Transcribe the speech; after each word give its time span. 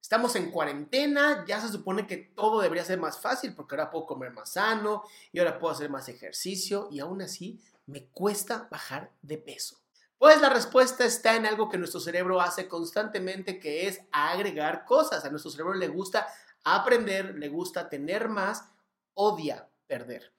Estamos 0.00 0.34
en 0.36 0.50
cuarentena, 0.50 1.44
ya 1.46 1.60
se 1.60 1.68
supone 1.68 2.06
que 2.06 2.16
todo 2.16 2.60
debería 2.60 2.84
ser 2.84 2.98
más 2.98 3.20
fácil 3.20 3.54
porque 3.54 3.74
ahora 3.74 3.90
puedo 3.90 4.06
comer 4.06 4.32
más 4.32 4.52
sano 4.52 5.04
y 5.30 5.38
ahora 5.38 5.58
puedo 5.58 5.72
hacer 5.72 5.90
más 5.90 6.08
ejercicio 6.08 6.88
y 6.90 7.00
aún 7.00 7.22
así 7.22 7.60
me 7.86 8.06
cuesta 8.06 8.68
bajar 8.70 9.12
de 9.22 9.38
peso. 9.38 9.80
Pues 10.18 10.40
la 10.40 10.50
respuesta 10.50 11.04
está 11.04 11.36
en 11.36 11.46
algo 11.46 11.68
que 11.68 11.78
nuestro 11.78 12.00
cerebro 12.00 12.40
hace 12.40 12.68
constantemente, 12.68 13.58
que 13.58 13.86
es 13.86 14.00
agregar 14.12 14.84
cosas. 14.84 15.24
A 15.24 15.30
nuestro 15.30 15.50
cerebro 15.50 15.74
le 15.74 15.88
gusta 15.88 16.26
aprender, 16.62 17.36
le 17.36 17.48
gusta 17.48 17.88
tener 17.88 18.28
más, 18.28 18.70
odia 19.14 19.70
perder. 19.86 20.34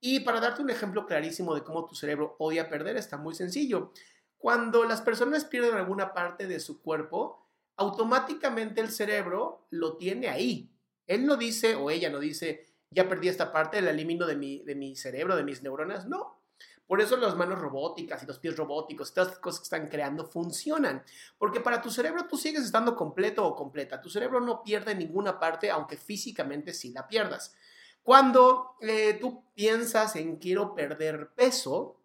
Y 0.00 0.20
para 0.20 0.40
darte 0.40 0.62
un 0.62 0.70
ejemplo 0.70 1.06
clarísimo 1.06 1.54
de 1.54 1.64
cómo 1.64 1.86
tu 1.86 1.94
cerebro 1.94 2.36
odia 2.38 2.68
perder, 2.68 2.96
está 2.96 3.16
muy 3.16 3.34
sencillo. 3.34 3.92
Cuando 4.36 4.84
las 4.84 5.00
personas 5.00 5.44
pierden 5.44 5.74
alguna 5.74 6.12
parte 6.12 6.46
de 6.46 6.60
su 6.60 6.82
cuerpo, 6.82 7.41
automáticamente 7.76 8.80
el 8.80 8.90
cerebro 8.90 9.66
lo 9.70 9.96
tiene 9.96 10.28
ahí. 10.28 10.70
Él 11.06 11.26
no 11.26 11.36
dice, 11.36 11.74
o 11.74 11.90
ella 11.90 12.10
no 12.10 12.18
dice, 12.18 12.66
ya 12.90 13.08
perdí 13.08 13.28
esta 13.28 13.52
parte, 13.52 13.80
la 13.82 13.90
elimino 13.90 14.26
de 14.26 14.36
mi, 14.36 14.62
de 14.62 14.74
mi 14.74 14.96
cerebro, 14.96 15.36
de 15.36 15.44
mis 15.44 15.62
neuronas. 15.62 16.06
No. 16.06 16.42
Por 16.86 17.00
eso 17.00 17.16
las 17.16 17.36
manos 17.36 17.58
robóticas 17.58 18.22
y 18.22 18.26
los 18.26 18.38
pies 18.38 18.56
robóticos, 18.56 19.08
estas 19.08 19.38
cosas 19.38 19.60
que 19.60 19.64
están 19.64 19.88
creando 19.88 20.26
funcionan. 20.26 21.02
Porque 21.38 21.60
para 21.60 21.80
tu 21.80 21.90
cerebro 21.90 22.26
tú 22.28 22.36
sigues 22.36 22.64
estando 22.64 22.94
completo 22.94 23.46
o 23.46 23.56
completa. 23.56 24.00
Tu 24.00 24.10
cerebro 24.10 24.40
no 24.40 24.62
pierde 24.62 24.94
ninguna 24.94 25.38
parte, 25.38 25.70
aunque 25.70 25.96
físicamente 25.96 26.74
sí 26.74 26.92
la 26.92 27.06
pierdas. 27.08 27.54
Cuando 28.02 28.76
eh, 28.80 29.16
tú 29.20 29.44
piensas 29.54 30.16
en 30.16 30.36
quiero 30.36 30.74
perder 30.74 31.30
peso, 31.34 32.00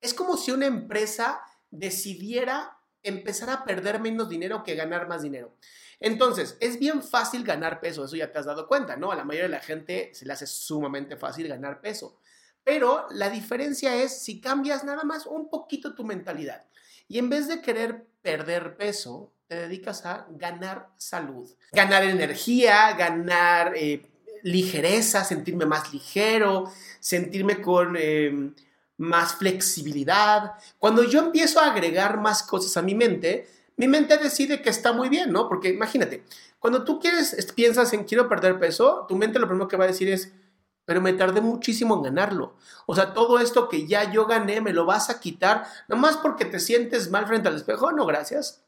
es 0.00 0.12
como 0.12 0.36
si 0.36 0.50
una 0.50 0.66
empresa 0.66 1.40
decidiera 1.70 2.77
empezar 3.08 3.50
a 3.50 3.64
perder 3.64 4.00
menos 4.00 4.28
dinero 4.28 4.62
que 4.62 4.74
ganar 4.74 5.08
más 5.08 5.22
dinero. 5.22 5.54
Entonces, 6.00 6.56
es 6.60 6.78
bien 6.78 7.02
fácil 7.02 7.44
ganar 7.44 7.80
peso, 7.80 8.04
eso 8.04 8.16
ya 8.16 8.30
te 8.30 8.38
has 8.38 8.46
dado 8.46 8.68
cuenta, 8.68 8.96
¿no? 8.96 9.10
A 9.10 9.16
la 9.16 9.24
mayoría 9.24 9.48
de 9.48 9.56
la 9.56 9.60
gente 9.60 10.10
se 10.14 10.26
le 10.26 10.32
hace 10.32 10.46
sumamente 10.46 11.16
fácil 11.16 11.48
ganar 11.48 11.80
peso. 11.80 12.20
Pero 12.62 13.06
la 13.10 13.30
diferencia 13.30 13.96
es 13.96 14.22
si 14.22 14.40
cambias 14.40 14.84
nada 14.84 15.02
más 15.02 15.26
un 15.26 15.48
poquito 15.48 15.94
tu 15.94 16.04
mentalidad 16.04 16.66
y 17.08 17.18
en 17.18 17.30
vez 17.30 17.48
de 17.48 17.62
querer 17.62 18.06
perder 18.22 18.76
peso, 18.76 19.32
te 19.46 19.56
dedicas 19.56 20.04
a 20.04 20.26
ganar 20.30 20.90
salud, 20.98 21.50
ganar 21.72 22.04
energía, 22.04 22.92
ganar 22.92 23.72
eh, 23.74 24.02
ligereza, 24.42 25.24
sentirme 25.24 25.66
más 25.66 25.92
ligero, 25.92 26.70
sentirme 27.00 27.60
con... 27.60 27.96
Eh, 27.98 28.52
más 28.98 29.34
flexibilidad. 29.36 30.52
Cuando 30.78 31.04
yo 31.04 31.20
empiezo 31.20 31.60
a 31.60 31.70
agregar 31.70 32.20
más 32.20 32.42
cosas 32.42 32.76
a 32.76 32.82
mi 32.82 32.94
mente, 32.94 33.48
mi 33.76 33.88
mente 33.88 34.18
decide 34.18 34.60
que 34.60 34.70
está 34.70 34.92
muy 34.92 35.08
bien, 35.08 35.32
¿no? 35.32 35.48
Porque 35.48 35.70
imagínate, 35.70 36.24
cuando 36.58 36.84
tú 36.84 36.98
quieres, 37.00 37.52
piensas 37.54 37.92
en 37.92 38.04
quiero 38.04 38.28
perder 38.28 38.58
peso, 38.58 39.06
tu 39.08 39.16
mente 39.16 39.38
lo 39.38 39.46
primero 39.46 39.68
que 39.68 39.76
va 39.76 39.84
a 39.84 39.88
decir 39.88 40.08
es, 40.08 40.32
pero 40.84 41.00
me 41.00 41.12
tardé 41.12 41.40
muchísimo 41.40 41.94
en 41.96 42.02
ganarlo. 42.02 42.56
O 42.86 42.94
sea, 42.94 43.14
todo 43.14 43.38
esto 43.38 43.68
que 43.68 43.86
ya 43.86 44.10
yo 44.10 44.26
gané, 44.26 44.60
me 44.60 44.72
lo 44.72 44.84
vas 44.84 45.10
a 45.10 45.20
quitar, 45.20 45.66
nomás 45.86 46.16
porque 46.16 46.44
te 46.44 46.58
sientes 46.58 47.10
mal 47.10 47.26
frente 47.26 47.48
al 47.48 47.56
espejo. 47.56 47.92
No, 47.92 48.04
gracias. 48.06 48.64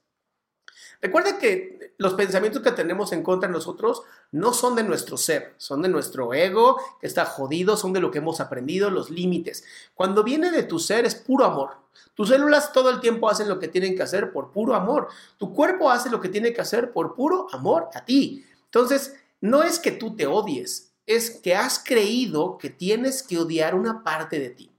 Recuerda 1.03 1.39
que 1.39 1.95
los 1.97 2.15
pensamientos 2.15 2.63
que 2.63 2.73
tenemos 2.73 3.13
en 3.13 3.23
contra 3.23 3.49
de 3.49 3.55
nosotros 3.55 4.03
no 4.33 4.53
son 4.53 4.75
de 4.75 4.83
nuestro 4.83 5.17
ser, 5.17 5.55
son 5.57 5.81
de 5.83 5.89
nuestro 5.89 6.35
ego, 6.35 6.79
que 7.01 7.07
está 7.07 7.25
jodido, 7.25 7.77
son 7.77 7.93
de 7.93 8.01
lo 8.01 8.11
que 8.11 8.19
hemos 8.19 8.41
aprendido, 8.41 8.91
los 8.91 9.11
límites. 9.11 9.65
Cuando 9.95 10.23
viene 10.23 10.51
de 10.51 10.63
tu 10.63 10.79
ser 10.79 11.07
es 11.07 11.15
puro 11.15 11.45
amor. 11.45 11.77
Tus 12.15 12.29
células 12.29 12.73
todo 12.73 12.91
el 12.91 13.01
tiempo 13.01 13.31
hacen 13.31 13.49
lo 13.49 13.59
que 13.59 13.69
tienen 13.69 13.97
que 13.97 14.03
hacer 14.03 14.31
por 14.31 14.53
puro 14.53 14.75
amor. 14.75 15.09
Tu 15.39 15.55
cuerpo 15.55 15.91
hace 15.91 16.11
lo 16.11 16.21
que 16.21 16.29
tiene 16.29 16.53
que 16.53 16.61
hacer 16.61 16.93
por 16.93 17.15
puro 17.15 17.47
amor 17.53 17.89
a 17.95 18.05
ti. 18.05 18.45
Entonces, 18.67 19.15
no 19.41 19.63
es 19.63 19.79
que 19.79 19.91
tú 19.91 20.15
te 20.15 20.27
odies, 20.27 20.93
es 21.07 21.31
que 21.31 21.57
has 21.57 21.83
creído 21.83 22.59
que 22.59 22.69
tienes 22.69 23.23
que 23.23 23.39
odiar 23.39 23.75
una 23.75 24.05
parte 24.05 24.39
de 24.39 24.51
ti. 24.51 24.71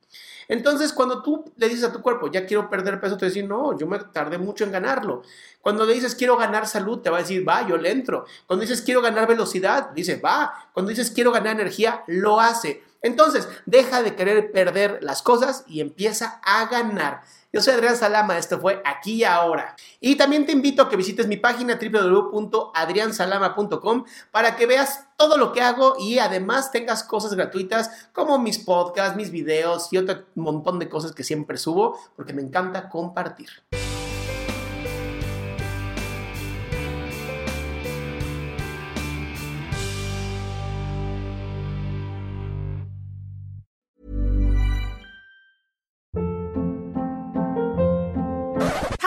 Entonces, 0.48 0.92
cuando 0.94 1.22
tú 1.22 1.46
le 1.56 1.70
dices 1.70 1.86
a 1.86 1.94
tu 1.94 2.02
cuerpo, 2.02 2.30
ya 2.30 2.46
quiero 2.46 2.70
perder 2.70 3.00
peso, 3.00 3.16
te 3.16 3.26
va 3.26 3.28
a 3.28 3.30
decir, 3.30 3.48
no, 3.48 3.78
yo 3.78 3.88
me 3.88 4.00
tardé 4.00 4.38
mucho 4.38 4.64
en 4.64 4.72
ganarlo. 4.72 5.22
Cuando 5.62 5.86
le 5.86 5.94
dices, 5.94 6.16
quiero 6.16 6.38
ganar 6.38 6.68
salud, 6.68 7.00
te 7.00 7.10
va 7.10 7.18
a 7.18 7.22
decir, 7.22 7.48
va, 7.48 7.68
yo 7.68 7.78
le 7.78 7.92
entro. 7.92 8.26
Cuando 8.48 8.62
dices, 8.62 8.82
quiero 8.82 9.02
ganar 9.02 9.28
velocidad, 9.28 9.92
dice, 9.92 10.18
va. 10.18 10.70
Cuando 10.74 10.90
dices, 10.90 11.12
quiero 11.12 11.32
ganar 11.32 11.54
energía, 11.54 12.04
lo 12.08 12.40
hace. 12.40 12.84
Entonces, 13.02 13.48
deja 13.66 14.04
de 14.04 14.16
querer 14.16 14.52
perder 14.52 15.00
las 15.02 15.22
cosas 15.22 15.64
y 15.68 15.82
empieza 15.82 16.40
a 16.44 16.68
ganar. 16.68 17.22
Yo 17.54 17.62
soy 17.62 17.74
Adrián 17.74 17.98
Salama, 17.98 18.38
esto 18.38 18.62
fue 18.62 18.82
Aquí 18.86 19.16
y 19.16 19.26
Ahora. 19.26 19.76
Y 20.00 20.16
también 20.16 20.46
te 20.46 20.54
invito 20.54 20.82
a 20.82 20.90
que 20.90 20.96
visites 20.96 21.28
mi 21.28 21.36
página 21.36 21.78
www.adriansalama.com 21.78 24.06
para 24.32 24.56
que 24.56 24.66
veas 24.66 25.10
todo 25.18 25.38
lo 25.38 25.52
que 25.52 25.62
hago 25.62 25.98
y 26.00 26.20
además 26.20 26.72
tengas 26.72 27.04
cosas 27.04 27.34
gratuitas 27.34 28.08
como 28.14 28.40
mis 28.40 28.60
podcasts, 28.60 29.18
mis 29.18 29.32
videos 29.32 29.92
y 29.92 29.98
otro 29.98 30.24
montón 30.36 30.80
de 30.80 30.88
cosas 30.88 31.12
que 31.12 31.26
siempre 31.26 31.58
subo 31.58 32.00
porque 32.16 32.32
me 32.32 32.42
encanta 32.42 32.88
compartir. 32.88 33.50